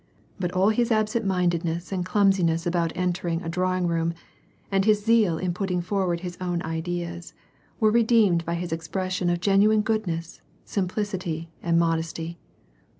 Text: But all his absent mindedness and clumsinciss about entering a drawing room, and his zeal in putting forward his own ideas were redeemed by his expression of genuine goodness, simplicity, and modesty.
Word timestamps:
But 0.39 0.51
all 0.53 0.69
his 0.69 0.91
absent 0.91 1.27
mindedness 1.27 1.91
and 1.91 2.03
clumsinciss 2.03 2.65
about 2.65 2.91
entering 2.95 3.43
a 3.43 3.49
drawing 3.49 3.85
room, 3.85 4.15
and 4.71 4.83
his 4.83 5.05
zeal 5.05 5.37
in 5.37 5.53
putting 5.53 5.79
forward 5.79 6.21
his 6.21 6.39
own 6.41 6.59
ideas 6.63 7.35
were 7.79 7.91
redeemed 7.91 8.43
by 8.43 8.55
his 8.55 8.71
expression 8.73 9.29
of 9.29 9.39
genuine 9.39 9.81
goodness, 9.81 10.41
simplicity, 10.65 11.51
and 11.61 11.77
modesty. 11.77 12.39